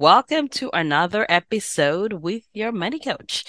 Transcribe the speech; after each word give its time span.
welcome 0.00 0.46
to 0.46 0.70
another 0.72 1.26
episode 1.28 2.12
with 2.12 2.44
your 2.52 2.70
money 2.70 3.00
coach. 3.00 3.44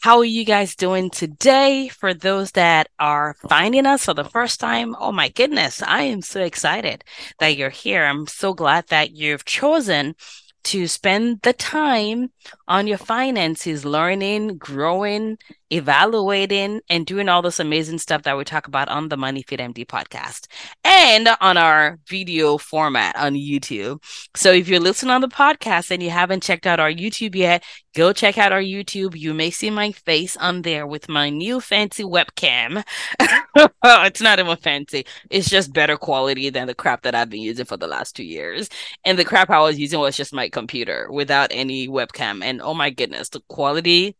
How 0.00 0.18
are 0.18 0.24
you 0.24 0.44
guys 0.44 0.74
doing 0.74 1.10
today? 1.10 1.86
For 1.88 2.12
those 2.12 2.50
that 2.52 2.88
are 2.98 3.36
finding 3.48 3.86
us 3.86 4.06
for 4.06 4.14
the 4.14 4.24
first 4.24 4.58
time, 4.58 4.96
oh 4.98 5.12
my 5.12 5.28
goodness, 5.28 5.80
I 5.80 6.02
am 6.02 6.20
so 6.20 6.42
excited 6.42 7.04
that 7.38 7.56
you're 7.56 7.70
here. 7.70 8.04
I'm 8.04 8.26
so 8.26 8.52
glad 8.52 8.88
that 8.88 9.12
you've 9.12 9.44
chosen 9.44 10.16
to 10.64 10.88
spend 10.88 11.40
the 11.42 11.52
time 11.52 12.32
on 12.66 12.88
your 12.88 12.98
finances, 12.98 13.84
learning, 13.84 14.58
growing, 14.58 15.38
evaluating, 15.72 16.80
and 16.88 17.06
doing 17.06 17.28
all 17.28 17.42
this 17.42 17.58
amazing 17.58 17.98
stuff 17.98 18.22
that 18.22 18.36
we 18.36 18.44
talk 18.44 18.66
about 18.66 18.88
on 18.88 19.08
the 19.08 19.16
Money 19.16 19.42
Fit 19.42 19.60
MD 19.60 19.86
podcast 19.86 20.46
and 20.84 21.28
on 21.40 21.56
our 21.56 21.98
video 22.06 22.58
format 22.58 23.16
on 23.16 23.34
YouTube. 23.34 24.02
So 24.36 24.52
if 24.52 24.68
you're 24.68 24.80
listening 24.80 25.12
on 25.12 25.22
the 25.22 25.28
podcast 25.28 25.90
and 25.90 26.02
you 26.02 26.10
haven't 26.10 26.42
checked 26.42 26.66
out 26.66 26.80
our 26.80 26.90
YouTube 26.90 27.34
yet, 27.34 27.64
go 27.94 28.12
check 28.12 28.38
out 28.38 28.52
our 28.52 28.60
YouTube. 28.60 29.16
You 29.16 29.34
may 29.34 29.50
see 29.50 29.70
my 29.70 29.92
face 29.92 30.36
on 30.36 30.62
there 30.62 30.86
with 30.86 31.08
my 31.08 31.30
new 31.30 31.60
fancy 31.60 32.04
webcam. 32.04 32.84
it's 33.84 34.20
not 34.20 34.38
even 34.38 34.56
fancy. 34.56 35.06
It's 35.30 35.48
just 35.48 35.72
better 35.72 35.96
quality 35.96 36.50
than 36.50 36.66
the 36.66 36.74
crap 36.74 37.02
that 37.02 37.14
I've 37.14 37.30
been 37.30 37.40
using 37.40 37.64
for 37.64 37.76
the 37.76 37.86
last 37.86 38.14
two 38.14 38.24
years. 38.24 38.68
And 39.04 39.18
the 39.18 39.24
crap 39.24 39.50
I 39.50 39.60
was 39.60 39.78
using 39.78 40.00
was 40.00 40.16
just 40.16 40.32
my 40.32 40.48
computer 40.48 41.08
without 41.10 41.50
any 41.52 41.88
webcam. 41.88 42.42
And 42.42 42.60
oh 42.60 42.74
my 42.74 42.90
goodness, 42.90 43.30
the 43.30 43.40
quality 43.48 44.16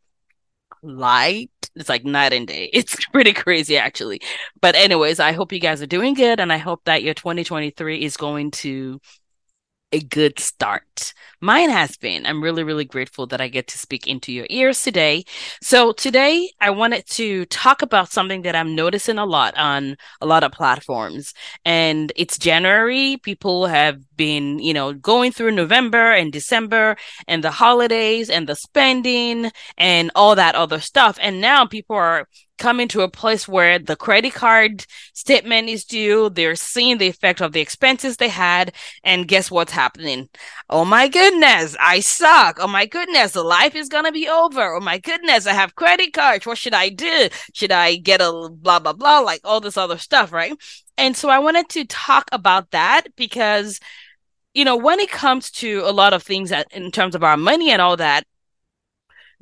light. 0.82 1.50
It's 1.74 1.88
like 1.88 2.04
night 2.04 2.32
and 2.32 2.46
day. 2.46 2.70
It's 2.74 2.96
pretty 3.06 3.32
crazy 3.32 3.76
actually. 3.76 4.20
But 4.60 4.74
anyways 4.74 5.20
i 5.20 5.32
hope 5.32 5.52
you 5.52 5.60
guys 5.60 5.82
are 5.82 5.86
doing 5.86 6.14
good 6.14 6.40
and 6.40 6.52
i 6.52 6.58
hope 6.58 6.82
that 6.84 7.02
your 7.02 7.14
2023 7.14 8.02
is 8.04 8.16
going 8.16 8.50
to 8.50 9.00
a 9.92 10.00
good 10.00 10.38
start. 10.38 11.12
Mine 11.40 11.70
has 11.70 11.96
been. 11.96 12.24
I'm 12.24 12.42
really, 12.42 12.62
really 12.62 12.84
grateful 12.84 13.26
that 13.26 13.40
I 13.40 13.48
get 13.48 13.66
to 13.68 13.78
speak 13.78 14.06
into 14.06 14.32
your 14.32 14.46
ears 14.48 14.82
today. 14.82 15.24
So, 15.60 15.92
today 15.92 16.50
I 16.60 16.70
wanted 16.70 17.06
to 17.10 17.44
talk 17.46 17.82
about 17.82 18.10
something 18.10 18.42
that 18.42 18.56
I'm 18.56 18.74
noticing 18.74 19.18
a 19.18 19.26
lot 19.26 19.56
on 19.56 19.96
a 20.20 20.26
lot 20.26 20.44
of 20.44 20.52
platforms. 20.52 21.34
And 21.64 22.12
it's 22.16 22.38
January. 22.38 23.18
People 23.22 23.66
have 23.66 23.98
been, 24.16 24.58
you 24.60 24.72
know, 24.72 24.92
going 24.92 25.32
through 25.32 25.50
November 25.52 26.12
and 26.12 26.32
December 26.32 26.96
and 27.26 27.42
the 27.42 27.50
holidays 27.50 28.30
and 28.30 28.46
the 28.48 28.56
spending 28.56 29.50
and 29.76 30.10
all 30.14 30.36
that 30.36 30.54
other 30.54 30.80
stuff. 30.80 31.18
And 31.20 31.40
now 31.40 31.66
people 31.66 31.96
are 31.96 32.28
coming 32.62 32.86
to 32.86 33.02
a 33.02 33.08
place 33.08 33.48
where 33.48 33.80
the 33.80 33.96
credit 33.96 34.34
card 34.34 34.86
statement 35.14 35.68
is 35.68 35.84
due. 35.84 36.30
They're 36.30 36.54
seeing 36.54 36.98
the 36.98 37.08
effect 37.08 37.40
of 37.40 37.50
the 37.50 37.60
expenses 37.60 38.16
they 38.16 38.28
had. 38.28 38.72
And 39.02 39.26
guess 39.26 39.50
what's 39.50 39.72
happening? 39.72 40.28
Oh 40.70 40.84
my 40.84 41.08
goodness, 41.08 41.76
I 41.80 41.98
suck. 41.98 42.58
Oh 42.60 42.68
my 42.68 42.86
goodness, 42.86 43.32
the 43.32 43.42
life 43.42 43.74
is 43.74 43.88
going 43.88 44.04
to 44.04 44.12
be 44.12 44.28
over. 44.28 44.76
Oh 44.76 44.80
my 44.80 44.98
goodness, 44.98 45.48
I 45.48 45.54
have 45.54 45.74
credit 45.74 46.12
cards. 46.12 46.46
What 46.46 46.56
should 46.56 46.74
I 46.74 46.88
do? 46.88 47.28
Should 47.52 47.72
I 47.72 47.96
get 47.96 48.20
a 48.20 48.48
blah, 48.48 48.78
blah, 48.78 48.92
blah, 48.92 49.18
like 49.18 49.40
all 49.42 49.60
this 49.60 49.76
other 49.76 49.98
stuff, 49.98 50.32
right? 50.32 50.52
And 50.96 51.16
so 51.16 51.30
I 51.30 51.40
wanted 51.40 51.68
to 51.70 51.84
talk 51.86 52.28
about 52.30 52.70
that 52.70 53.08
because 53.16 53.80
you 54.54 54.64
know, 54.66 54.76
when 54.76 55.00
it 55.00 55.10
comes 55.10 55.50
to 55.50 55.80
a 55.84 55.92
lot 55.92 56.12
of 56.12 56.22
things 56.22 56.50
that 56.50 56.66
in 56.72 56.90
terms 56.90 57.14
of 57.14 57.24
our 57.24 57.38
money 57.38 57.70
and 57.70 57.80
all 57.80 57.96
that, 57.96 58.24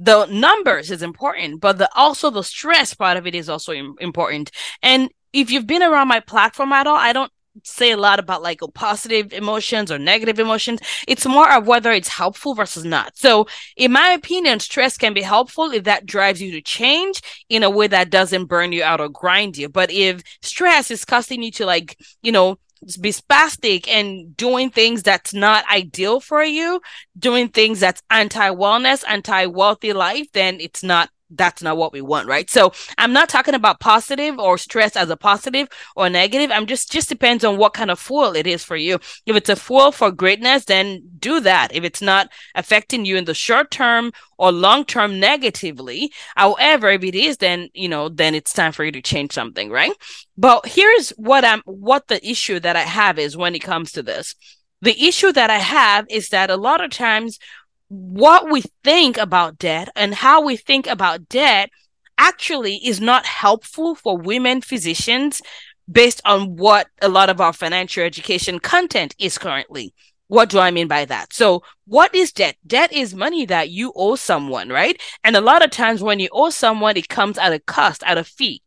the 0.00 0.24
numbers 0.26 0.90
is 0.90 1.02
important, 1.02 1.60
but 1.60 1.76
the 1.76 1.88
also 1.94 2.30
the 2.30 2.42
stress 2.42 2.94
part 2.94 3.18
of 3.18 3.26
it 3.26 3.34
is 3.34 3.50
also 3.50 3.72
Im- 3.72 3.96
important. 4.00 4.50
And 4.82 5.10
if 5.32 5.50
you've 5.50 5.66
been 5.66 5.82
around 5.82 6.08
my 6.08 6.20
platform 6.20 6.72
at 6.72 6.86
all, 6.86 6.96
I 6.96 7.12
don't 7.12 7.30
say 7.64 7.90
a 7.90 7.96
lot 7.98 8.18
about 8.18 8.42
like 8.42 8.60
positive 8.74 9.32
emotions 9.34 9.92
or 9.92 9.98
negative 9.98 10.38
emotions. 10.38 10.80
It's 11.06 11.26
more 11.26 11.52
of 11.52 11.66
whether 11.66 11.90
it's 11.92 12.08
helpful 12.08 12.54
versus 12.54 12.84
not. 12.84 13.18
So, 13.18 13.46
in 13.76 13.92
my 13.92 14.10
opinion, 14.10 14.60
stress 14.60 14.96
can 14.96 15.12
be 15.12 15.20
helpful 15.20 15.70
if 15.70 15.84
that 15.84 16.06
drives 16.06 16.40
you 16.40 16.50
to 16.52 16.62
change 16.62 17.20
in 17.50 17.62
a 17.62 17.68
way 17.68 17.86
that 17.88 18.08
doesn't 18.08 18.46
burn 18.46 18.72
you 18.72 18.82
out 18.82 19.00
or 19.00 19.10
grind 19.10 19.58
you. 19.58 19.68
But 19.68 19.90
if 19.90 20.22
stress 20.40 20.90
is 20.90 21.04
causing 21.04 21.42
you 21.42 21.50
to 21.52 21.66
like, 21.66 21.98
you 22.22 22.32
know, 22.32 22.58
be 23.00 23.10
spastic 23.10 23.88
and 23.88 24.36
doing 24.36 24.70
things 24.70 25.02
that's 25.02 25.34
not 25.34 25.64
ideal 25.70 26.20
for 26.20 26.42
you, 26.42 26.80
doing 27.18 27.48
things 27.48 27.80
that's 27.80 28.02
anti 28.10 28.50
wellness, 28.50 29.04
anti 29.06 29.46
wealthy 29.46 29.92
life, 29.92 30.26
then 30.32 30.58
it's 30.60 30.82
not 30.82 31.10
that's 31.30 31.62
not 31.62 31.76
what 31.76 31.92
we 31.92 32.00
want, 32.00 32.28
right? 32.28 32.48
So 32.50 32.72
I'm 32.98 33.12
not 33.12 33.28
talking 33.28 33.54
about 33.54 33.80
positive 33.80 34.38
or 34.38 34.58
stress 34.58 34.96
as 34.96 35.10
a 35.10 35.16
positive 35.16 35.68
or 35.96 36.10
negative. 36.10 36.50
I'm 36.50 36.66
just 36.66 36.91
just 36.91 37.08
depends 37.08 37.44
on 37.44 37.56
what 37.56 37.74
kind 37.74 37.91
of 37.91 37.98
fuel 37.98 38.34
it 38.36 38.46
is 38.46 38.64
for 38.64 38.76
you. 38.76 38.96
If 39.26 39.36
it's 39.36 39.48
a 39.48 39.56
fuel 39.56 39.92
for 39.92 40.10
greatness, 40.10 40.64
then 40.64 41.02
do 41.18 41.41
that. 41.41 41.74
If 41.74 41.84
it's 41.84 42.02
not 42.02 42.30
affecting 42.54 43.04
you 43.04 43.16
in 43.16 43.24
the 43.24 43.34
short 43.34 43.70
term 43.70 44.12
or 44.38 44.52
long 44.52 44.84
term 44.84 45.20
negatively, 45.20 46.12
however, 46.36 46.91
if 46.91 47.04
it 47.04 47.14
is, 47.14 47.36
then 47.38 47.68
you 47.74 47.88
know, 47.88 48.08
then 48.08 48.34
it's 48.34 48.52
time 48.52 48.72
for 48.72 48.84
you 48.84 48.92
to 48.92 49.02
change 49.02 49.32
something, 49.32 49.70
right? 49.70 49.92
But 50.36 50.66
here's 50.66 51.10
what 51.10 51.44
I'm 51.44 51.62
what 51.64 52.08
the 52.08 52.26
issue 52.28 52.60
that 52.60 52.76
I 52.76 52.82
have 52.82 53.18
is 53.18 53.36
when 53.36 53.54
it 53.54 53.60
comes 53.60 53.92
to 53.92 54.02
this. 54.02 54.34
The 54.82 55.08
issue 55.08 55.30
that 55.32 55.50
I 55.50 55.58
have 55.58 56.06
is 56.08 56.30
that 56.30 56.50
a 56.50 56.56
lot 56.56 56.82
of 56.82 56.91
times 56.91 57.38
what 57.90 58.48
we 58.48 58.62
think 58.84 59.18
about 59.18 59.58
debt 59.58 59.88
and 59.96 60.14
how 60.14 60.40
we 60.40 60.56
think 60.56 60.86
about 60.86 61.28
debt 61.28 61.70
actually 62.16 62.76
is 62.76 63.00
not 63.00 63.26
helpful 63.26 63.96
for 63.96 64.16
women 64.16 64.60
physicians 64.60 65.42
based 65.90 66.20
on 66.24 66.54
what 66.54 66.86
a 67.02 67.08
lot 67.08 67.28
of 67.28 67.40
our 67.40 67.52
financial 67.52 68.04
education 68.04 68.60
content 68.60 69.16
is 69.18 69.38
currently. 69.38 69.92
What 70.28 70.50
do 70.50 70.60
I 70.60 70.70
mean 70.70 70.86
by 70.86 71.04
that? 71.06 71.32
So, 71.32 71.64
what 71.86 72.14
is 72.14 72.30
debt? 72.30 72.54
Debt 72.64 72.92
is 72.92 73.12
money 73.12 73.44
that 73.46 73.70
you 73.70 73.92
owe 73.96 74.14
someone, 74.14 74.68
right? 74.68 75.00
And 75.24 75.34
a 75.34 75.40
lot 75.40 75.64
of 75.64 75.72
times 75.72 76.00
when 76.00 76.20
you 76.20 76.28
owe 76.30 76.50
someone, 76.50 76.96
it 76.96 77.08
comes 77.08 77.38
at 77.38 77.52
a 77.52 77.58
cost, 77.58 78.04
at 78.06 78.18
a 78.18 78.22
fee. 78.22 78.62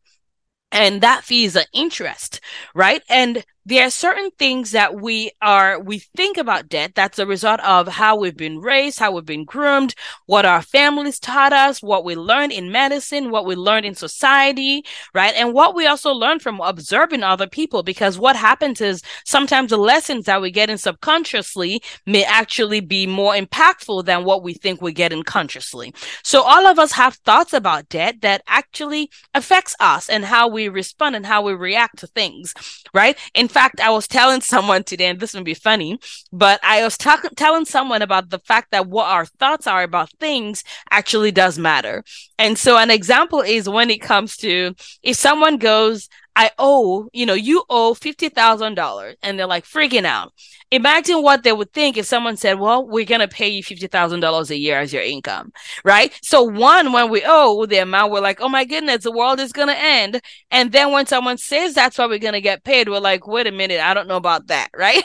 And 0.73 0.99
that 0.99 1.23
fee 1.23 1.45
is 1.45 1.55
an 1.55 1.63
interest, 1.71 2.41
right? 2.75 3.01
And 3.07 3.45
there 3.65 3.87
are 3.87 3.89
certain 3.89 4.29
things 4.31 4.71
that 4.71 4.95
we 4.95 5.31
are 5.41 5.79
we 5.79 5.99
think 5.99 6.37
about 6.37 6.67
debt. 6.67 6.95
That's 6.95 7.19
a 7.19 7.25
result 7.25 7.59
of 7.61 7.87
how 7.87 8.15
we've 8.17 8.35
been 8.35 8.59
raised 8.59 8.99
how 8.99 9.11
we've 9.11 9.25
been 9.25 9.45
groomed 9.45 9.95
what 10.25 10.45
our 10.45 10.61
families 10.61 11.19
taught 11.19 11.53
us 11.53 11.81
what 11.81 12.03
we 12.03 12.15
learned 12.15 12.51
in 12.51 12.71
medicine 12.71 13.31
what 13.31 13.45
we 13.45 13.55
learned 13.55 13.85
in 13.85 13.95
society 13.95 14.83
right? 15.13 15.33
And 15.35 15.53
what 15.53 15.75
we 15.75 15.87
also 15.87 16.11
learn 16.11 16.39
from 16.39 16.59
observing 16.59 17.23
other 17.23 17.47
people 17.47 17.83
because 17.83 18.19
what 18.19 18.35
happens 18.35 18.81
is 18.81 19.01
sometimes 19.25 19.69
the 19.69 19.77
lessons 19.77 20.25
that 20.25 20.41
we 20.41 20.51
get 20.51 20.69
in 20.69 20.77
subconsciously 20.77 21.81
may 22.05 22.23
actually 22.23 22.81
be 22.81 23.07
more 23.07 23.33
impactful 23.33 24.05
than 24.05 24.25
what 24.25 24.43
we 24.43 24.53
think 24.53 24.81
we 24.81 24.93
get 24.93 25.13
in 25.13 25.23
consciously. 25.23 25.93
So 26.23 26.41
all 26.41 26.67
of 26.67 26.79
us 26.79 26.91
have 26.93 27.15
thoughts 27.15 27.53
about 27.53 27.89
debt 27.89 28.21
that 28.21 28.43
actually 28.47 29.09
affects 29.33 29.75
us 29.79 30.09
and 30.09 30.25
how 30.25 30.47
we 30.47 30.69
respond 30.69 31.15
and 31.15 31.25
how 31.25 31.41
we 31.41 31.53
react 31.53 31.99
to 31.99 32.07
things 32.07 32.53
right? 32.93 33.17
In 33.33 33.47
fact, 33.53 33.79
I 33.79 33.89
was 33.91 34.07
telling 34.07 34.41
someone 34.41 34.83
today, 34.83 35.05
and 35.07 35.19
this 35.19 35.33
would 35.33 35.45
be 35.45 35.53
funny, 35.53 35.99
but 36.31 36.59
I 36.63 36.83
was 36.83 36.97
talking 36.97 37.31
telling 37.35 37.65
someone 37.65 38.01
about 38.01 38.29
the 38.29 38.39
fact 38.39 38.71
that 38.71 38.87
what 38.87 39.07
our 39.07 39.25
thoughts 39.25 39.67
are 39.67 39.83
about 39.83 40.11
things 40.19 40.63
actually 40.91 41.31
does 41.31 41.57
matter. 41.57 42.03
And 42.37 42.57
so, 42.57 42.77
an 42.77 42.91
example 42.91 43.41
is 43.41 43.69
when 43.69 43.89
it 43.89 44.01
comes 44.01 44.35
to 44.37 44.75
if 45.03 45.15
someone 45.15 45.57
goes, 45.57 46.09
I 46.35 46.51
owe, 46.57 47.09
you 47.13 47.25
know, 47.25 47.33
you 47.33 47.63
owe 47.69 47.93
$50,000 47.93 49.15
and 49.21 49.37
they're 49.37 49.47
like 49.47 49.65
freaking 49.65 50.05
out. 50.05 50.33
Imagine 50.71 51.21
what 51.21 51.43
they 51.43 51.53
would 51.53 51.71
think 51.71 51.97
if 51.97 52.07
someone 52.07 52.35
said, 52.35 52.59
well, 52.59 52.87
we're 52.87 53.05
going 53.05 53.21
to 53.21 53.27
pay 53.27 53.47
you 53.47 53.61
$50,000 53.63 54.49
a 54.49 54.57
year 54.57 54.79
as 54.79 54.91
your 54.91 55.03
income, 55.03 55.53
right? 55.85 56.11
So 56.23 56.41
one, 56.41 56.91
when 56.91 57.11
we 57.11 57.21
owe 57.23 57.67
the 57.67 57.77
amount, 57.77 58.11
we're 58.11 58.21
like, 58.21 58.41
oh 58.41 58.49
my 58.49 58.65
goodness, 58.65 59.03
the 59.03 59.11
world 59.11 59.39
is 59.39 59.53
going 59.53 59.67
to 59.67 59.77
end. 59.77 60.19
And 60.49 60.71
then 60.71 60.91
when 60.91 61.05
someone 61.05 61.37
says 61.37 61.75
that's 61.75 61.99
what 61.99 62.09
we're 62.09 62.17
going 62.17 62.33
to 62.33 62.41
get 62.41 62.63
paid, 62.63 62.89
we're 62.89 62.99
like, 62.99 63.27
wait 63.27 63.45
a 63.45 63.51
minute, 63.51 63.79
I 63.79 63.93
don't 63.93 64.07
know 64.07 64.17
about 64.17 64.47
that, 64.47 64.69
right? 64.75 65.03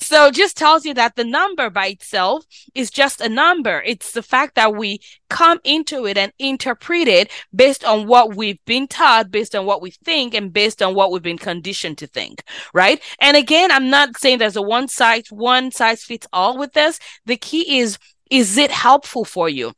so 0.00 0.30
just 0.30 0.56
tells 0.56 0.84
you 0.84 0.94
that 0.94 1.16
the 1.16 1.24
number 1.24 1.68
by 1.68 1.88
itself 1.88 2.44
is 2.76 2.90
just 2.90 3.20
a 3.20 3.28
number. 3.28 3.82
It's 3.84 4.12
the 4.12 4.22
fact 4.22 4.54
that 4.54 4.76
we 4.76 5.00
come 5.28 5.60
into 5.64 6.06
it 6.06 6.18
and 6.18 6.32
interpret 6.38 7.08
it 7.08 7.30
based 7.54 7.84
on 7.84 8.06
what 8.06 8.34
we've 8.34 8.64
been 8.64 8.88
taught, 8.88 9.30
based 9.30 9.54
on 9.54 9.66
what 9.66 9.82
we 9.82 9.90
think, 9.90 10.34
and 10.34 10.52
based 10.52 10.82
on 10.82 10.94
what 10.94 11.10
we've 11.10 11.22
been 11.22 11.38
conditioned 11.38 11.98
to 11.98 12.06
think, 12.06 12.42
right? 12.72 13.02
And 13.20 13.36
again, 13.36 13.70
I'm 13.70 13.90
not 13.90 14.16
saying 14.16 14.38
there's 14.38 14.56
a 14.56 14.62
one 14.62 14.88
size, 14.88 15.28
one 15.30 15.70
size 15.70 16.02
fits 16.02 16.26
all 16.32 16.58
with 16.58 16.72
this. 16.72 16.98
The 17.26 17.36
key 17.36 17.78
is, 17.78 17.98
is 18.30 18.56
it 18.56 18.70
helpful 18.70 19.24
for 19.24 19.48
you? 19.48 19.72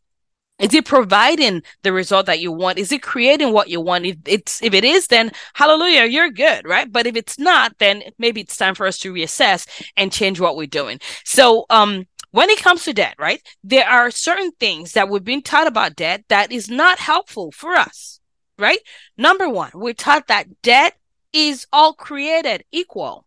Is 0.61 0.75
it 0.75 0.85
providing 0.85 1.63
the 1.83 1.93
result 1.93 2.27
that 2.27 2.41
you 2.41 2.53
want? 2.53 2.79
Is 2.79 2.93
it 2.93 3.03
creating 3.03 3.53
what 3.53 3.71
you 3.71 3.81
want? 3.81 4.05
If 4.05 4.19
it's 4.27 4.63
if 4.63 4.75
it 4.75 4.85
is, 4.85 5.07
then 5.07 5.33
hallelujah, 5.55 6.05
you're 6.05 6.31
good, 6.31 6.67
right? 6.67 6.91
But 6.91 7.07
if 7.07 7.17
it's 7.17 7.39
not, 7.39 7.79
then 7.79 8.03
maybe 8.19 8.43
it's 8.43 8.59
time 8.59 8.75
for 8.75 8.87
us 8.87 8.99
to 8.99 9.13
reassess 9.13 9.67
and 9.97 10.13
change 10.13 10.39
what 10.39 10.57
we're 10.57 10.67
doing. 10.67 11.01
So 11.25 11.65
um 11.71 12.07
when 12.31 12.51
it 12.51 12.63
comes 12.63 12.85
to 12.85 12.93
debt, 12.93 13.15
right? 13.19 13.43
There 13.65 13.87
are 13.87 14.11
certain 14.11 14.53
things 14.53 14.93
that 14.93 15.09
we've 15.09 15.25
been 15.25 15.43
taught 15.43 15.67
about 15.67 15.97
debt 15.97 16.25
that 16.29 16.53
is 16.53 16.69
not 16.69 16.99
helpful 16.99 17.51
for 17.53 17.75
us, 17.75 18.21
right? 18.59 18.81
Number 19.17 19.49
one, 19.49 19.71
we're 19.75 19.95
taught 19.95 20.29
that 20.29 20.63
debt 20.63 20.95
is 21.33 21.67
all 21.73 21.93
created 21.95 22.65
equal. 22.73 23.27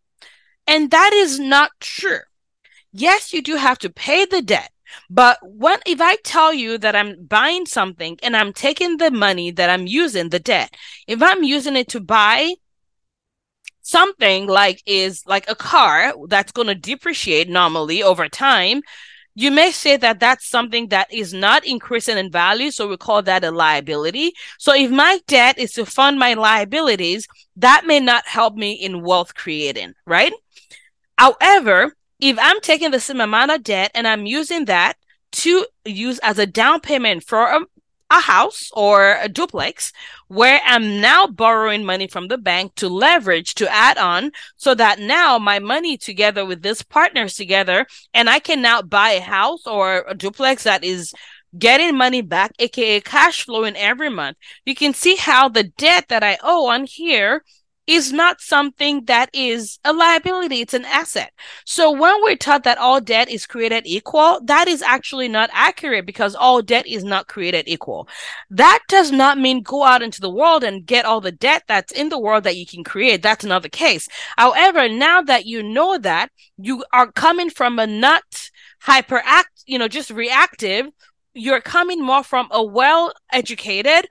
And 0.68 0.92
that 0.92 1.12
is 1.14 1.40
not 1.40 1.72
true. 1.80 2.20
Yes, 2.92 3.34
you 3.34 3.42
do 3.42 3.56
have 3.56 3.80
to 3.80 3.90
pay 3.90 4.26
the 4.26 4.42
debt, 4.42 4.72
but 5.10 5.40
when 5.42 5.80
if 5.86 6.00
I 6.00 6.18
tell 6.18 6.54
you 6.54 6.78
that 6.78 6.96
I'm 6.96 7.26
buying 7.26 7.66
something 7.66 8.20
and 8.22 8.36
I'm 8.38 8.54
taking 8.54 8.98
the 8.98 9.12
money 9.12 9.52
that 9.52 9.70
I'm 9.70 9.88
using, 9.88 10.30
the 10.30 10.40
debt, 10.40 10.74
if 11.08 11.22
I'm 11.22 11.44
using 11.44 11.76
it 11.76 11.90
to 11.90 12.00
buy 12.00 12.54
something 13.84 14.48
like 14.48 14.82
is 14.88 15.24
like 15.28 15.48
a 15.50 15.56
car 15.56 16.14
that's 16.28 16.52
going 16.52 16.68
to 16.68 16.76
depreciate 16.76 17.48
normally 17.48 18.02
over 18.02 18.28
time, 18.28 18.82
you 19.36 19.52
may 19.52 19.72
say 19.72 19.98
that 19.98 20.20
that's 20.20 20.48
something 20.48 20.90
that 20.90 21.12
is 21.12 21.34
not 21.34 21.66
increasing 21.66 22.18
in 22.18 22.32
value. 22.32 22.72
So 22.72 22.88
we 22.88 22.98
call 22.98 23.22
that 23.24 23.44
a 23.44 23.52
liability. 23.52 24.34
So 24.58 24.74
if 24.74 24.92
my 24.92 25.20
debt 25.28 25.58
is 25.58 25.74
to 25.74 25.86
fund 25.86 26.20
my 26.20 26.34
liabilities, 26.34 27.28
that 27.58 27.86
may 27.86 28.00
not 28.00 28.28
help 28.28 28.56
me 28.56 28.74
in 28.74 29.04
wealth 29.04 29.36
creating, 29.36 29.94
right? 30.06 30.34
However, 31.18 31.96
if 32.20 32.38
I'm 32.40 32.62
taking 32.62 32.92
the 32.92 33.00
same 33.00 33.22
amount 33.22 33.52
of 33.52 33.64
debt 33.64 33.92
and 33.94 34.08
I'm 34.08 34.26
using 34.26 34.66
that 34.66 34.98
to 35.34 35.66
use 35.84 36.20
as 36.20 36.38
a 36.38 36.46
down 36.46 36.80
payment 36.80 37.24
for 37.24 37.44
a, 37.44 37.62
a 38.14 38.22
house 38.22 38.70
or 38.74 39.18
a 39.20 39.28
duplex 39.28 39.92
where 40.28 40.62
I'm 40.66 41.02
now 41.02 41.26
borrowing 41.26 41.84
money 41.84 42.08
from 42.08 42.28
the 42.28 42.38
bank 42.38 42.76
to 42.76 42.88
leverage 42.88 43.56
to 43.56 43.72
add 43.72 43.98
on 43.98 44.32
so 44.56 44.76
that 44.76 45.00
now 45.00 45.40
my 45.40 45.60
money 45.60 45.98
together 45.98 46.46
with 46.46 46.62
this 46.62 46.84
partners 46.84 47.36
together 47.36 47.88
and 48.14 48.30
I 48.30 48.40
can 48.40 48.62
now 48.62 48.82
buy 48.84 49.12
a 49.12 49.22
house 49.22 49.66
or 49.66 50.06
a 50.08 50.14
duplex 50.14 50.64
that 50.64 50.84
is 50.84 51.14
getting 51.58 51.98
money 51.98 52.22
back, 52.22 52.54
aka 52.60 53.02
cash 53.02 53.46
flowing 53.46 53.76
every 53.76 54.10
month. 54.10 54.38
You 54.66 54.76
can 54.76 54.94
see 54.94 55.16
how 55.16 55.50
the 55.50 55.64
debt 55.64 56.06
that 56.10 56.24
I 56.24 56.38
owe 56.44 56.70
on 56.70 56.86
here 56.86 57.44
is 57.86 58.14
not 58.14 58.40
something 58.40 59.06
that 59.06 59.30
is 59.34 59.80
a 59.84 59.92
liability, 59.92 60.62
it's 60.62 60.74
an 60.74 60.86
asset. 60.86 61.34
So 61.66 61.92
when 61.92 62.22
we're 62.22 62.38
taught 62.38 62.64
that 62.64 62.78
all 62.78 63.02
debt 63.02 63.30
is 63.30 63.46
created 63.46 63.86
equal, 63.86 64.40
that 64.46 64.68
is 64.68 64.82
actually 64.82 65.28
not 65.28 65.50
accurate 65.52 66.06
because 66.06 66.36
all 66.36 66.62
debt 66.62 66.88
is 66.88 67.04
not 67.04 67.28
created 67.28 67.68
equal. 67.68 68.08
That 68.50 68.80
does 68.88 69.12
not 69.12 69.38
mean 69.38 69.62
go 69.62 69.84
out 69.84 70.02
into 70.02 70.22
the 70.22 70.30
world 70.30 70.64
and 70.64 70.86
get 70.86 71.06
all 71.06 71.20
the 71.20 71.32
debt 71.32 71.64
that's 71.68 71.92
in 71.92 72.10
the 72.10 72.20
world 72.20 72.46
that 72.46 72.56
you 72.56 72.66
can 72.66 72.84
create. 72.84 73.22
That's 73.22 73.44
another 73.44 73.70
case. 73.70 74.08
However, 74.38 74.88
now 74.88 75.22
that 75.22 75.46
you 75.46 75.62
know 75.62 75.98
that, 75.98 76.30
you 76.58 76.86
are 76.94 77.12
coming 77.12 77.50
from 77.50 77.80
a 77.80 77.88
not 77.88 78.50
hyperact, 78.86 79.64
you 79.66 79.78
know, 79.78 79.88
just 79.88 80.10
reactive, 80.10 80.88
you're 81.34 81.62
coming 81.62 82.02
more 82.02 82.24
from 82.24 82.48
a 82.52 82.64
well 82.64 83.12
educated, 83.32 84.08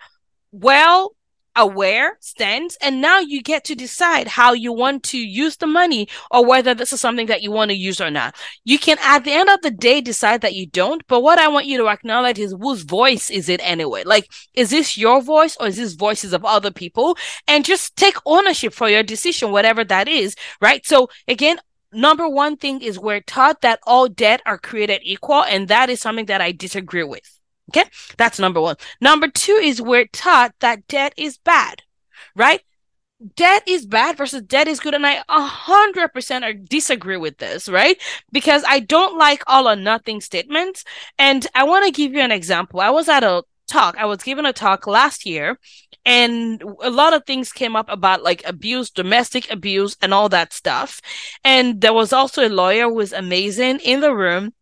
well 0.51 1.15
aware 1.57 2.17
stance 2.21 2.77
and 2.81 3.01
now 3.01 3.19
you 3.19 3.43
get 3.43 3.65
to 3.65 3.75
decide 3.75 4.27
how 4.27 4.53
you 4.53 4.73
want 4.73 5.03
to 5.03 5.19
use 5.19 5.57
the 5.57 5.67
money 5.67 6.09
or 6.31 6.45
whether 6.45 6.75
this 6.75 6.93
is 6.93 7.01
something 7.01 7.27
that 7.27 7.43
you 7.43 7.51
want 7.51 7.71
to 7.71 7.77
use 7.77 8.01
or 8.01 8.11
not. 8.11 8.35
You 8.65 8.79
can 8.79 8.97
at 9.03 9.25
the 9.25 9.33
end 9.33 9.49
of 9.49 9.61
the 9.63 9.71
day 9.71 10.01
decide 10.01 10.41
that 10.43 10.55
you 10.55 10.67
don't 10.67 11.07
but 11.09 11.23
what 11.23 11.39
i 11.39 11.49
want 11.49 11.67
you 11.67 11.79
to 11.79 11.89
acknowledge 11.89 12.39
is 12.39 12.55
whose 12.61 12.83
voice 12.83 13.31
is 13.31 13.49
it 13.49 13.61
anyway? 13.63 14.03
Like 14.05 14.31
is 14.55 14.71
this 14.71 14.97
your 14.97 15.21
voice 15.21 15.57
or 15.61 15.67
is 15.67 15.77
this 15.77 15.95
voices 15.95 16.33
of 16.33 16.45
other 16.45 16.71
people? 16.71 17.17
And 17.47 17.65
just 17.65 17.97
take 17.97 18.17
ownership 18.25 18.73
for 18.73 18.89
your 18.89 19.03
decision 19.03 19.53
whatever 19.53 19.85
that 19.85 20.09
is 20.09 20.35
right? 20.61 20.87
So 20.87 21.09
again 21.29 21.59
number 21.93 22.29
one 22.29 22.57
thing 22.57 22.81
is 22.81 22.99
we're 22.99 23.21
taught 23.21 23.61
that 23.61 23.81
all 23.87 24.09
debt 24.09 24.41
are 24.47 24.59
created 24.59 25.01
equal 25.03 25.43
and 25.45 25.69
that 25.69 25.91
is 25.91 26.01
something 26.01 26.27
that 26.27 26.41
i 26.41 26.51
disagree 26.51 27.05
with 27.05 27.39
Okay. 27.71 27.89
That's 28.17 28.39
number 28.39 28.61
one. 28.61 28.77
Number 29.01 29.29
two 29.29 29.53
is 29.53 29.81
we're 29.81 30.07
taught 30.07 30.55
that 30.61 30.87
debt 30.89 31.15
is 31.17 31.39
bad, 31.39 31.83
right? 32.37 32.61
Debt 33.37 33.63
is 33.69 33.87
bad 33.87 34.17
versus 34.17 34.43
debt 34.43 34.67
is 34.67 34.81
good. 34.81 34.95
And 34.95 35.07
I 35.07 35.23
a 35.29 35.41
hundred 35.43 36.09
percent 36.09 36.69
disagree 36.69 37.17
with 37.17 37.39
this, 37.39 37.69
right? 37.69 38.01
Because 38.33 38.65
I 38.67 38.81
don't 38.81 39.17
like 39.17 39.43
all 39.47 39.69
or 39.69 39.77
nothing 39.77 40.21
statements. 40.21 40.85
And 41.19 41.47
I 41.55 41.65
want 41.65 41.85
to 41.87 41.93
give 41.93 42.13
you 42.13 42.21
an 42.21 42.33
example. 42.33 42.81
I 42.81 42.91
was 42.91 43.09
at 43.09 43.23
a 43.23 43.45
talk. 43.69 43.97
I 43.97 44.07
was 44.07 44.23
given 44.23 44.45
a 44.45 44.53
talk 44.53 44.87
last 44.87 45.25
year 45.25 45.59
and 46.05 46.63
a 46.83 46.91
lot 46.91 47.15
of 47.15 47.25
things 47.25 47.53
came 47.53 47.77
up 47.77 47.89
about 47.89 48.23
like 48.23 48.43
abuse, 48.45 48.91
domestic 48.91 49.51
abuse 49.51 49.97
and 50.03 50.13
all 50.13 50.29
that 50.31 50.53
stuff. 50.53 51.01
And 51.45 51.81
there 51.81 51.93
was 51.93 52.13
also 52.13 52.47
a 52.47 52.49
lawyer 52.49 52.85
who 52.85 52.95
was 52.95 53.13
amazing 53.13 53.79
in 53.81 54.01
the 54.01 54.15
room 54.15 54.53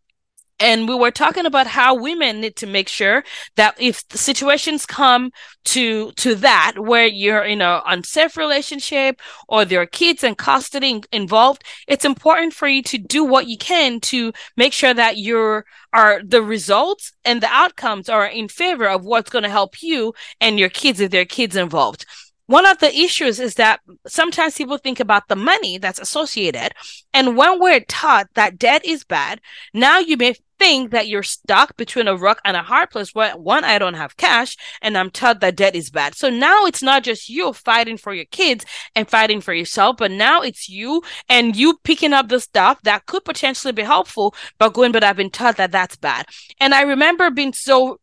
and 0.60 0.86
we 0.86 0.94
were 0.94 1.10
talking 1.10 1.46
about 1.46 1.66
how 1.66 1.94
women 1.94 2.42
need 2.42 2.54
to 2.56 2.66
make 2.66 2.88
sure 2.88 3.24
that 3.56 3.74
if 3.80 4.04
situations 4.12 4.86
come 4.86 5.30
to 5.64 6.12
to 6.12 6.34
that 6.36 6.74
where 6.78 7.06
you're 7.06 7.42
in 7.42 7.62
a 7.62 7.82
unsafe 7.86 8.36
relationship 8.36 9.20
or 9.48 9.64
there 9.64 9.80
are 9.80 9.86
kids 9.86 10.22
and 10.22 10.38
custody 10.38 11.02
involved 11.12 11.64
it's 11.88 12.04
important 12.04 12.52
for 12.52 12.68
you 12.68 12.82
to 12.82 12.98
do 12.98 13.24
what 13.24 13.46
you 13.46 13.58
can 13.58 13.98
to 14.00 14.32
make 14.56 14.72
sure 14.72 14.94
that 14.94 15.18
your 15.18 15.64
are 15.92 16.20
the 16.24 16.42
results 16.42 17.12
and 17.24 17.42
the 17.42 17.48
outcomes 17.48 18.08
are 18.08 18.26
in 18.26 18.48
favor 18.48 18.86
of 18.86 19.04
what's 19.04 19.30
going 19.30 19.42
to 19.42 19.50
help 19.50 19.82
you 19.82 20.12
and 20.40 20.58
your 20.58 20.68
kids 20.68 21.00
if 21.00 21.10
there 21.10 21.22
are 21.22 21.26
kids 21.26 21.56
involved 21.56 22.04
one 22.50 22.66
of 22.66 22.78
the 22.80 22.92
issues 22.92 23.38
is 23.38 23.54
that 23.54 23.78
sometimes 24.08 24.56
people 24.56 24.76
think 24.76 24.98
about 24.98 25.28
the 25.28 25.36
money 25.36 25.78
that's 25.78 26.00
associated. 26.00 26.72
And 27.14 27.36
when 27.36 27.60
we're 27.60 27.78
taught 27.78 28.26
that 28.34 28.58
debt 28.58 28.84
is 28.84 29.04
bad, 29.04 29.40
now 29.72 30.00
you 30.00 30.16
may 30.16 30.34
think 30.60 30.90
that 30.90 31.08
you're 31.08 31.22
stuck 31.22 31.76
between 31.78 32.06
a 32.06 32.14
rock 32.14 32.38
and 32.44 32.54
a 32.54 32.62
hard 32.62 32.90
place 32.90 33.14
where 33.14 33.34
one, 33.36 33.64
I 33.64 33.78
don't 33.78 33.94
have 33.94 34.18
cash 34.18 34.56
and 34.82 34.96
I'm 34.96 35.10
taught 35.10 35.40
that 35.40 35.56
debt 35.56 35.74
is 35.74 35.90
bad. 35.90 36.14
So 36.14 36.28
now 36.28 36.66
it's 36.66 36.82
not 36.82 37.02
just 37.02 37.30
you 37.30 37.52
fighting 37.54 37.96
for 37.96 38.12
your 38.12 38.26
kids 38.26 38.66
and 38.94 39.08
fighting 39.08 39.40
for 39.40 39.54
yourself, 39.54 39.96
but 39.96 40.10
now 40.10 40.42
it's 40.42 40.68
you 40.68 41.02
and 41.30 41.56
you 41.56 41.78
picking 41.82 42.12
up 42.12 42.28
the 42.28 42.40
stuff 42.40 42.80
that 42.82 43.06
could 43.06 43.24
potentially 43.24 43.72
be 43.72 43.82
helpful, 43.82 44.34
but 44.58 44.74
going, 44.74 44.92
but 44.92 45.02
I've 45.02 45.16
been 45.16 45.30
taught 45.30 45.56
that 45.56 45.72
that's 45.72 45.96
bad. 45.96 46.26
And 46.60 46.74
I 46.74 46.82
remember 46.82 47.30
being 47.30 47.54
so 47.54 47.98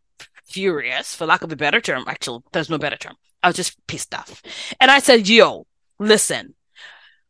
furious, 0.47 1.13
for 1.13 1.27
lack 1.27 1.43
of 1.43 1.51
a 1.51 1.55
better 1.55 1.79
term. 1.79 2.05
Actually, 2.07 2.41
there's 2.53 2.69
no 2.69 2.79
better 2.79 2.97
term. 2.97 3.13
I 3.43 3.47
was 3.49 3.55
just 3.55 3.77
pissed 3.85 4.15
off. 4.15 4.41
And 4.79 4.89
I 4.89 4.97
said, 4.97 5.27
yo, 5.27 5.67
listen, 5.99 6.55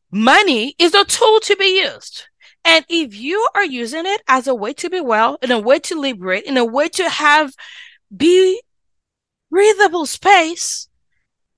money 0.10 0.74
is 0.80 0.94
a 0.94 1.04
tool 1.04 1.42
to 1.42 1.56
be 1.58 1.82
used. 1.84 2.28
And 2.68 2.86
if 2.90 3.16
you 3.16 3.48
are 3.56 3.64
using 3.64 4.06
it 4.06 4.22
as 4.28 4.46
a 4.46 4.54
way 4.54 4.74
to 4.74 4.90
be 4.90 5.00
well, 5.00 5.40
in 5.42 5.52
a 5.52 5.60
way 5.60 5.80
to 5.80 6.00
liberate, 6.00 6.44
in 6.44 6.58
a 6.58 6.66
way 6.66 6.90
to 6.90 7.10
have 7.10 7.54
be 8.16 8.62
breathable 9.50 10.06
space, 10.06 10.90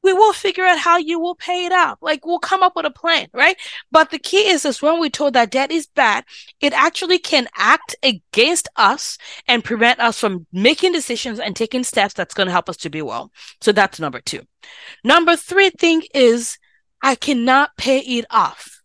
we 0.04 0.13
will 0.13 0.34
figure 0.34 0.63
out 0.63 0.78
how 0.78 0.98
you 0.98 1.20
will 1.20 1.34
pay 1.34 1.66
it 1.66 1.72
out. 1.72 1.98
Like 2.00 2.28
we'll 2.28 2.38
come 2.38 2.62
up 2.62 2.75
with 2.75 2.86
a 2.86 2.92
plan, 2.92 3.28
right? 3.34 3.58
But 3.92 4.12
the 4.12 4.20
key 4.20 4.50
is 4.50 4.62
this 4.62 4.84
when 4.84 5.00
we 5.00 5.10
told 5.10 5.34
that 5.34 5.50
debt 5.50 5.72
is 5.72 5.88
bad, 5.88 6.25
it 6.62 6.74
actually 6.74 7.18
can 7.18 7.48
act 7.58 7.96
against 8.04 8.68
us 8.75 9.18
and 9.48 9.63
prevent 9.63 10.00
us 10.00 10.20
from 10.20 10.46
making 10.54 10.92
decisions 10.92 11.39
and 11.39 11.56
taking 11.56 11.84
steps 11.84 12.13
that's 12.13 12.36
going 12.36 12.48
to 12.48 12.54
help 12.54 12.70
us 12.70 12.78
to 12.78 12.89
be 12.92 13.01
well. 13.01 13.32
So 13.62 13.72
that's 13.72 14.00
number 14.00 14.22
two. 14.22 14.44
Number 15.04 15.36
three 15.36 15.72
thing 15.72 16.04
is 16.13 16.60
I 17.01 17.16
cannot 17.16 17.75
pay 17.78 18.00
it 18.00 18.25
off, 18.30 18.84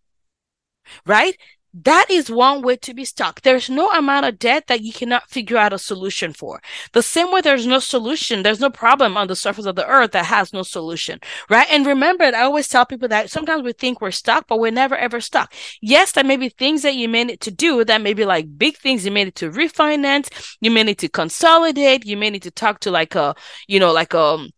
right? 1.04 1.36
That 1.82 2.06
is 2.08 2.30
one 2.30 2.62
way 2.62 2.76
to 2.76 2.94
be 2.94 3.04
stuck. 3.04 3.40
There's 3.40 3.68
no 3.68 3.90
amount 3.90 4.26
of 4.26 4.38
debt 4.38 4.68
that 4.68 4.82
you 4.82 4.92
cannot 4.92 5.28
figure 5.28 5.56
out 5.56 5.72
a 5.72 5.78
solution 5.78 6.32
for. 6.32 6.62
The 6.92 7.02
same 7.02 7.32
way 7.32 7.40
there's 7.40 7.66
no 7.66 7.80
solution, 7.80 8.42
there's 8.42 8.60
no 8.60 8.70
problem 8.70 9.16
on 9.16 9.26
the 9.26 9.34
surface 9.34 9.66
of 9.66 9.74
the 9.74 9.86
earth 9.86 10.12
that 10.12 10.26
has 10.26 10.52
no 10.52 10.62
solution, 10.62 11.18
right? 11.50 11.66
And 11.70 11.84
remember, 11.84 12.24
I 12.24 12.42
always 12.42 12.68
tell 12.68 12.86
people 12.86 13.08
that 13.08 13.30
sometimes 13.30 13.64
we 13.64 13.72
think 13.72 14.00
we're 14.00 14.12
stuck, 14.12 14.46
but 14.46 14.60
we're 14.60 14.70
never 14.70 14.96
ever 14.96 15.20
stuck. 15.20 15.52
Yes, 15.80 16.12
there 16.12 16.24
may 16.24 16.36
be 16.36 16.48
things 16.48 16.82
that 16.82 16.94
you 16.94 17.08
may 17.08 17.24
need 17.24 17.40
to 17.40 17.50
do 17.50 17.84
that 17.84 18.00
may 18.00 18.14
be 18.14 18.24
like 18.24 18.56
big 18.56 18.76
things 18.76 19.04
you 19.04 19.10
may 19.10 19.24
need 19.24 19.34
to 19.36 19.50
refinance, 19.50 20.56
you 20.60 20.70
may 20.70 20.84
need 20.84 20.98
to 20.98 21.08
consolidate, 21.08 22.06
you 22.06 22.16
may 22.16 22.30
need 22.30 22.42
to 22.42 22.50
talk 22.50 22.80
to 22.80 22.90
like 22.90 23.14
a, 23.16 23.34
you 23.66 23.80
know, 23.80 23.92
like 23.92 24.14
a, 24.14 24.20
um, 24.20 24.50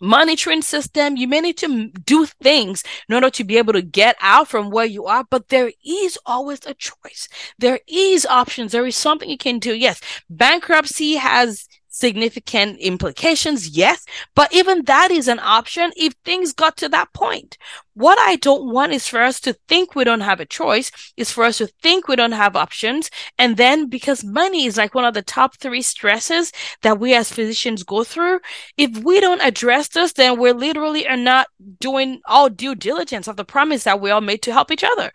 monitoring 0.00 0.62
system. 0.62 1.16
You 1.16 1.28
may 1.28 1.40
need 1.40 1.56
to 1.58 1.90
do 2.04 2.26
things 2.26 2.82
in 3.08 3.14
order 3.14 3.30
to 3.30 3.44
be 3.44 3.58
able 3.58 3.72
to 3.72 3.82
get 3.82 4.16
out 4.20 4.48
from 4.48 4.70
where 4.70 4.84
you 4.84 5.06
are, 5.06 5.24
but 5.28 5.48
there 5.48 5.72
is 5.84 6.18
always 6.26 6.60
a 6.66 6.74
choice. 6.74 7.28
There 7.58 7.80
is 7.88 8.26
options. 8.26 8.72
There 8.72 8.86
is 8.86 8.96
something 8.96 9.28
you 9.28 9.38
can 9.38 9.58
do. 9.58 9.74
Yes, 9.74 10.00
bankruptcy 10.28 11.14
has 11.14 11.68
significant 11.94 12.76
implications, 12.80 13.68
yes, 13.68 14.04
but 14.34 14.52
even 14.52 14.84
that 14.84 15.12
is 15.12 15.28
an 15.28 15.38
option 15.38 15.92
if 15.96 16.12
things 16.24 16.52
got 16.52 16.76
to 16.76 16.88
that 16.88 17.12
point. 17.12 17.56
What 17.94 18.18
I 18.18 18.34
don't 18.34 18.72
want 18.72 18.92
is 18.92 19.06
for 19.06 19.20
us 19.20 19.38
to 19.42 19.52
think 19.68 19.94
we 19.94 20.02
don't 20.02 20.22
have 20.22 20.40
a 20.40 20.44
choice, 20.44 20.90
is 21.16 21.30
for 21.30 21.44
us 21.44 21.58
to 21.58 21.68
think 21.68 22.08
we 22.08 22.16
don't 22.16 22.32
have 22.32 22.56
options. 22.56 23.08
And 23.38 23.56
then 23.56 23.88
because 23.88 24.24
money 24.24 24.66
is 24.66 24.76
like 24.76 24.96
one 24.96 25.04
of 25.04 25.14
the 25.14 25.22
top 25.22 25.56
three 25.58 25.82
stresses 25.82 26.50
that 26.82 26.98
we 26.98 27.14
as 27.14 27.30
physicians 27.30 27.84
go 27.84 28.02
through, 28.02 28.40
if 28.76 28.98
we 29.04 29.20
don't 29.20 29.40
address 29.40 29.86
this, 29.88 30.14
then 30.14 30.40
we're 30.40 30.52
literally 30.52 31.06
are 31.06 31.16
not 31.16 31.46
doing 31.78 32.20
all 32.26 32.48
due 32.48 32.74
diligence 32.74 33.28
of 33.28 33.36
the 33.36 33.44
promise 33.44 33.84
that 33.84 34.00
we 34.00 34.10
all 34.10 34.20
made 34.20 34.42
to 34.42 34.52
help 34.52 34.72
each 34.72 34.82
other. 34.84 35.12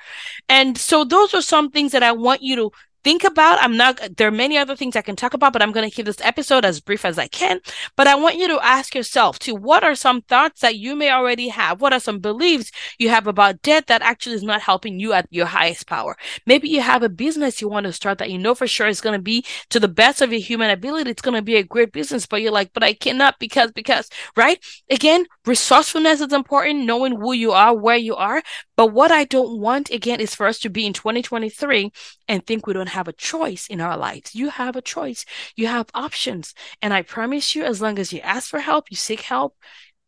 And 0.47 0.77
so 0.77 1.03
those 1.03 1.33
are 1.33 1.41
some 1.41 1.71
things 1.71 1.91
that 1.91 2.03
I 2.03 2.13
want 2.13 2.41
you 2.41 2.55
to 2.55 2.71
think 3.03 3.23
about. 3.23 3.59
I'm 3.61 3.77
not, 3.77 3.99
there 4.17 4.27
are 4.27 4.31
many 4.31 4.57
other 4.57 4.75
things 4.75 4.95
I 4.95 5.01
can 5.01 5.15
talk 5.15 5.33
about, 5.33 5.53
but 5.53 5.61
I'm 5.61 5.71
going 5.71 5.89
to 5.89 5.95
keep 5.95 6.05
this 6.05 6.21
episode 6.21 6.65
as 6.65 6.79
brief 6.79 7.05
as 7.05 7.17
I 7.17 7.27
can. 7.27 7.59
But 7.95 8.07
I 8.07 8.15
want 8.15 8.37
you 8.37 8.47
to 8.49 8.59
ask 8.63 8.95
yourself 8.95 9.39
to 9.39 9.55
what 9.55 9.83
are 9.83 9.95
some 9.95 10.21
thoughts 10.21 10.61
that 10.61 10.77
you 10.77 10.95
may 10.95 11.11
already 11.11 11.49
have? 11.49 11.81
What 11.81 11.93
are 11.93 11.99
some 11.99 12.19
beliefs 12.19 12.71
you 12.97 13.09
have 13.09 13.27
about 13.27 13.61
debt 13.61 13.87
that 13.87 14.01
actually 14.01 14.35
is 14.35 14.43
not 14.43 14.61
helping 14.61 14.99
you 14.99 15.13
at 15.13 15.27
your 15.29 15.45
highest 15.45 15.87
power? 15.87 16.17
Maybe 16.45 16.69
you 16.69 16.81
have 16.81 17.03
a 17.03 17.09
business 17.09 17.61
you 17.61 17.69
want 17.69 17.85
to 17.85 17.93
start 17.93 18.17
that 18.17 18.31
you 18.31 18.37
know 18.37 18.55
for 18.55 18.67
sure 18.67 18.87
is 18.87 19.01
going 19.01 19.17
to 19.17 19.21
be 19.21 19.45
to 19.69 19.79
the 19.79 19.87
best 19.87 20.21
of 20.21 20.31
your 20.31 20.41
human 20.41 20.69
ability. 20.69 21.09
It's 21.09 21.21
going 21.21 21.35
to 21.35 21.41
be 21.41 21.55
a 21.55 21.63
great 21.63 21.91
business, 21.91 22.25
but 22.25 22.41
you're 22.41 22.51
like, 22.51 22.73
but 22.73 22.83
I 22.83 22.93
cannot 22.93 23.39
because, 23.39 23.71
because, 23.71 24.09
right? 24.35 24.63
Again, 24.89 25.25
resourcefulness 25.45 26.21
is 26.21 26.33
important, 26.33 26.85
knowing 26.85 27.15
who 27.15 27.33
you 27.33 27.51
are, 27.51 27.75
where 27.75 27.97
you 27.97 28.15
are. 28.15 28.41
But 28.79 28.93
what 28.93 29.11
I 29.11 29.25
don't 29.25 29.59
want 29.59 29.89
again 29.89 30.21
is 30.21 30.33
for 30.33 30.47
us 30.47 30.57
to 30.59 30.69
be 30.69 30.85
in 30.85 30.93
2023 30.93 31.91
and 32.29 32.47
think 32.47 32.65
we 32.65 32.71
don't 32.71 32.87
have 32.87 33.09
a 33.09 33.11
choice 33.11 33.67
in 33.67 33.81
our 33.81 33.97
lives. 33.97 34.33
You 34.33 34.51
have 34.51 34.77
a 34.77 34.81
choice. 34.81 35.25
You 35.57 35.67
have 35.67 35.89
options. 35.93 36.53
And 36.81 36.93
I 36.93 37.01
promise 37.01 37.55
you, 37.55 37.65
as 37.65 37.81
long 37.81 37.99
as 37.99 38.13
you 38.13 38.21
ask 38.21 38.49
for 38.49 38.61
help, 38.61 38.85
you 38.89 38.95
seek 38.95 39.19
help, 39.19 39.57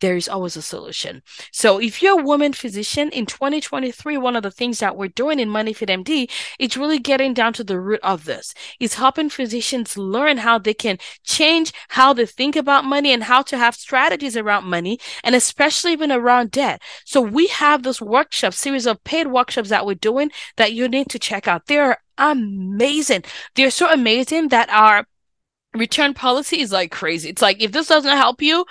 there 0.01 0.15
is 0.15 0.27
always 0.27 0.58
a 0.58 0.62
solution. 0.62 1.22
So 1.51 1.79
if 1.79 2.01
you're 2.01 2.20
a 2.20 2.24
woman 2.24 2.53
physician 2.53 3.10
in 3.10 3.25
2023, 3.25 4.17
one 4.17 4.36
of 4.36 4.43
the 4.43 4.51
things 4.51 4.79
that 4.79 4.98
we're 4.98 5.08
doing 5.08 5.39
in 5.39 5.50
MoneyFit 5.50 6.03
MD 6.03 6.29
is 6.60 6.75
really 6.75 7.00
getting 7.00 7.34
down 7.34 7.53
to 7.53 7.63
the 7.63 7.79
root 7.79 8.01
of 8.03 8.25
this. 8.25 8.53
It's 8.79 8.96
helping 8.96 9.29
physicians 9.29 9.98
learn 9.98 10.38
how 10.38 10.58
they 10.58 10.74
can 10.74 10.98
change 11.24 11.72
how 11.89 12.13
they 12.13 12.25
think 12.25 12.55
about 12.55 12.84
money 12.84 13.13
and 13.13 13.24
how 13.24 13.41
to 13.43 13.58
have 13.58 13.75
strategies 13.75 14.36
around 14.36 14.65
money 14.65 15.00
and 15.24 15.36
especially 15.36 15.93
even 15.93 16.12
around 16.12 16.51
debt. 16.51 16.81
So 17.05 17.22
we 17.22 17.48
have 17.48 17.84
this 17.84 18.01
workshop 18.01 18.53
series 18.53 18.86
of 18.86 19.03
paid 19.03 19.27
workshops 19.27 19.70
that 19.70 19.86
we're 19.86 19.96
doing 19.96 20.31
that 20.58 20.74
you 20.74 20.88
need 20.88 21.10
to 21.10 21.20
check 21.20 21.48
out. 21.48 21.67
They're 21.67 21.98
amazing. 22.17 23.24
They're 23.55 23.72
so 23.72 23.89
amazing 23.91 24.50
that 24.50 24.70
our 24.70 25.05
return 25.74 26.13
policy 26.13 26.60
is 26.62 26.72
like 26.72 26.91
crazy. 26.91 27.29
It's 27.29 27.41
like 27.41 27.62
if 27.62 27.72
this 27.72 27.88
doesn't 27.88 28.12
help 28.12 28.41
you, 28.41 28.65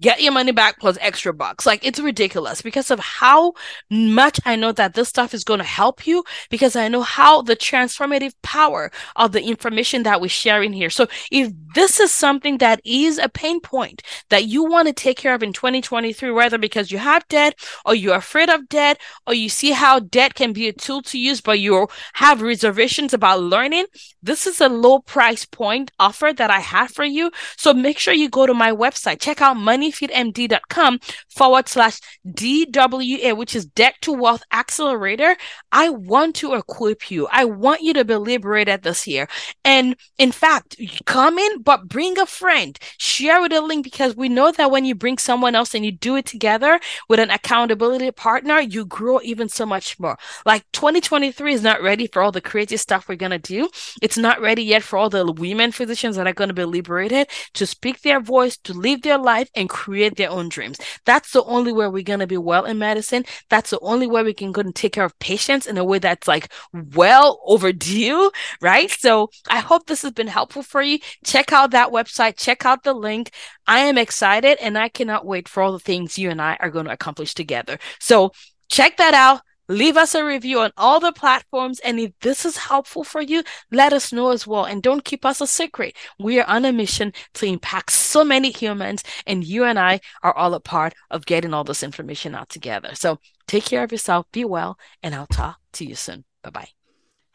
get 0.00 0.22
your 0.22 0.32
money 0.32 0.52
back 0.52 0.78
plus 0.78 0.98
extra 1.00 1.32
bucks. 1.32 1.66
Like 1.66 1.84
it's 1.84 1.98
ridiculous 1.98 2.62
because 2.62 2.90
of 2.90 3.00
how 3.00 3.54
much 3.90 4.38
I 4.44 4.54
know 4.56 4.72
that 4.72 4.94
this 4.94 5.08
stuff 5.08 5.34
is 5.34 5.44
going 5.44 5.58
to 5.58 5.64
help 5.64 6.06
you 6.06 6.24
because 6.50 6.76
I 6.76 6.88
know 6.88 7.02
how 7.02 7.42
the 7.42 7.56
transformative 7.56 8.34
power 8.42 8.90
of 9.16 9.32
the 9.32 9.42
information 9.42 10.02
that 10.04 10.20
we're 10.20 10.28
sharing 10.28 10.72
here. 10.72 10.90
So 10.90 11.08
if 11.32 11.52
this 11.74 12.00
is 12.00 12.12
something 12.12 12.58
that 12.58 12.80
is 12.84 13.18
a 13.18 13.28
pain 13.28 13.60
point 13.60 14.02
that 14.30 14.44
you 14.46 14.64
want 14.64 14.88
to 14.88 14.94
take 14.94 15.16
care 15.16 15.34
of 15.34 15.42
in 15.42 15.52
2023, 15.52 16.30
whether 16.30 16.58
because 16.58 16.90
you 16.90 16.98
have 16.98 17.26
debt 17.28 17.58
or 17.84 17.94
you're 17.94 18.16
afraid 18.16 18.50
of 18.50 18.68
debt 18.68 19.00
or 19.26 19.34
you 19.34 19.48
see 19.48 19.72
how 19.72 20.00
debt 20.00 20.34
can 20.34 20.52
be 20.52 20.68
a 20.68 20.72
tool 20.72 21.02
to 21.02 21.18
use, 21.18 21.40
but 21.40 21.60
you 21.60 21.88
have 22.14 22.42
reservations 22.42 23.14
about 23.14 23.40
learning, 23.40 23.86
this 24.22 24.46
is 24.46 24.60
a 24.60 24.68
low 24.68 24.98
price 24.98 25.44
point 25.44 25.90
offer 25.98 26.32
that 26.32 26.50
I 26.50 26.60
have 26.60 26.90
for 26.90 27.04
you. 27.04 27.30
So 27.56 27.72
make 27.72 27.98
sure 27.98 28.14
you 28.14 28.28
go 28.28 28.46
to 28.46 28.54
my 28.54 28.72
website, 28.72 29.20
check 29.20 29.40
out 29.40 29.56
money 29.56 29.77
moneyfitmd.com 29.78 31.00
forward 31.28 31.68
slash 31.68 32.00
DWA, 32.26 33.36
which 33.36 33.54
is 33.54 33.66
Debt 33.66 33.94
to 34.02 34.12
Wealth 34.12 34.42
Accelerator. 34.52 35.36
I 35.72 35.90
want 35.90 36.36
to 36.36 36.54
equip 36.54 37.10
you. 37.10 37.28
I 37.30 37.44
want 37.44 37.82
you 37.82 37.92
to 37.94 38.04
be 38.04 38.16
liberated 38.16 38.82
this 38.82 39.06
year. 39.06 39.28
And 39.64 39.96
in 40.18 40.32
fact, 40.32 40.76
come 41.04 41.38
in, 41.38 41.62
but 41.62 41.88
bring 41.88 42.18
a 42.18 42.26
friend. 42.26 42.78
Share 42.98 43.40
with 43.40 43.52
a 43.52 43.60
link 43.60 43.84
because 43.84 44.16
we 44.16 44.28
know 44.28 44.52
that 44.52 44.70
when 44.70 44.84
you 44.84 44.94
bring 44.94 45.18
someone 45.18 45.54
else 45.54 45.74
and 45.74 45.84
you 45.84 45.92
do 45.92 46.16
it 46.16 46.26
together 46.26 46.80
with 47.08 47.20
an 47.20 47.30
accountability 47.30 48.10
partner, 48.10 48.60
you 48.60 48.84
grow 48.84 49.20
even 49.22 49.48
so 49.48 49.66
much 49.66 49.98
more. 50.00 50.18
Like 50.44 50.64
2023 50.72 51.54
is 51.54 51.62
not 51.62 51.82
ready 51.82 52.06
for 52.06 52.22
all 52.22 52.32
the 52.32 52.40
crazy 52.40 52.76
stuff 52.76 53.08
we're 53.08 53.16
going 53.16 53.30
to 53.30 53.38
do. 53.38 53.68
It's 54.02 54.18
not 54.18 54.40
ready 54.40 54.62
yet 54.62 54.82
for 54.82 54.98
all 54.98 55.10
the 55.10 55.30
women 55.30 55.72
physicians 55.72 56.16
that 56.16 56.26
are 56.26 56.32
going 56.32 56.48
to 56.48 56.54
be 56.54 56.64
liberated 56.64 57.28
to 57.54 57.66
speak 57.66 58.02
their 58.02 58.20
voice, 58.20 58.56
to 58.58 58.72
live 58.72 59.02
their 59.02 59.18
life 59.18 59.50
and 59.68 59.78
create 59.78 60.16
their 60.16 60.30
own 60.30 60.48
dreams. 60.48 60.78
That's 61.04 61.32
the 61.32 61.44
only 61.44 61.72
way 61.72 61.88
we're 61.88 62.02
going 62.02 62.20
to 62.20 62.26
be 62.26 62.38
well 62.38 62.64
in 62.64 62.78
medicine. 62.78 63.24
That's 63.50 63.70
the 63.70 63.80
only 63.80 64.06
way 64.06 64.22
we 64.22 64.34
can 64.34 64.52
go 64.52 64.60
and 64.60 64.74
take 64.74 64.92
care 64.92 65.04
of 65.04 65.18
patients 65.18 65.66
in 65.66 65.78
a 65.78 65.84
way 65.84 65.98
that's 65.98 66.28
like 66.28 66.52
well 66.94 67.40
overdue, 67.44 68.30
right? 68.60 68.90
So 68.90 69.30
I 69.48 69.60
hope 69.60 69.86
this 69.86 70.02
has 70.02 70.12
been 70.12 70.28
helpful 70.28 70.62
for 70.62 70.82
you. 70.82 70.98
Check 71.24 71.52
out 71.52 71.72
that 71.72 71.90
website, 71.90 72.36
check 72.38 72.64
out 72.64 72.82
the 72.82 72.94
link. 72.94 73.30
I 73.66 73.80
am 73.80 73.98
excited 73.98 74.58
and 74.60 74.78
I 74.78 74.88
cannot 74.88 75.26
wait 75.26 75.48
for 75.48 75.62
all 75.62 75.72
the 75.72 75.78
things 75.78 76.18
you 76.18 76.30
and 76.30 76.40
I 76.40 76.56
are 76.60 76.70
going 76.70 76.86
to 76.86 76.92
accomplish 76.92 77.34
together. 77.34 77.78
So 78.00 78.32
check 78.68 78.96
that 78.96 79.14
out. 79.14 79.42
Leave 79.68 79.96
us 79.96 80.14
a 80.14 80.24
review 80.24 80.60
on 80.60 80.72
all 80.76 81.00
the 81.00 81.12
platforms. 81.12 81.80
And 81.80 82.00
if 82.00 82.12
this 82.20 82.44
is 82.44 82.56
helpful 82.56 83.04
for 83.04 83.20
you, 83.20 83.42
let 83.70 83.92
us 83.92 84.12
know 84.12 84.30
as 84.30 84.46
well. 84.46 84.64
And 84.64 84.82
don't 84.82 85.04
keep 85.04 85.24
us 85.24 85.40
a 85.40 85.46
secret. 85.46 85.96
We 86.18 86.40
are 86.40 86.48
on 86.48 86.64
a 86.64 86.72
mission 86.72 87.12
to 87.34 87.46
impact 87.46 87.92
so 87.92 88.24
many 88.24 88.50
humans, 88.50 89.02
and 89.26 89.44
you 89.44 89.64
and 89.64 89.78
I 89.78 90.00
are 90.22 90.36
all 90.36 90.54
a 90.54 90.60
part 90.60 90.94
of 91.10 91.26
getting 91.26 91.54
all 91.54 91.64
this 91.64 91.82
information 91.82 92.34
out 92.34 92.48
together. 92.48 92.94
So 92.94 93.18
take 93.46 93.64
care 93.64 93.84
of 93.84 93.92
yourself, 93.92 94.26
be 94.32 94.44
well, 94.44 94.78
and 95.02 95.14
I'll 95.14 95.26
talk 95.26 95.58
to 95.74 95.84
you 95.84 95.94
soon. 95.94 96.24
Bye 96.42 96.50
bye. 96.50 96.77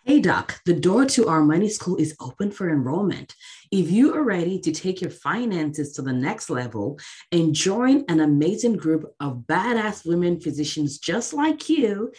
Hey, 0.06 0.20
Doc, 0.20 0.60
the 0.66 0.74
door 0.74 1.06
to 1.06 1.30
our 1.30 1.46
money 1.46 1.70
school 1.70 1.96
is 1.96 2.14
open 2.20 2.52
for 2.52 2.70
enrollment. 2.70 3.38
If 3.72 3.90
you 3.90 4.14
are 4.14 4.24
ready 4.24 4.60
to 4.60 4.74
take 4.74 5.00
your 5.00 5.10
finances 5.10 5.94
to 5.94 6.02
the 6.02 6.12
next 6.12 6.50
level 6.50 7.00
and 7.32 7.56
join 7.56 8.04
an 8.10 8.20
amazing 8.20 8.76
group 8.76 9.06
of 9.22 9.46
badass 9.48 10.06
women 10.06 10.42
physicians 10.42 10.98
just 10.98 11.34
like 11.34 11.70
you 11.70 12.12